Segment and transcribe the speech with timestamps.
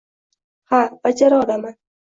[0.71, 1.79] Ha, bajara olaman.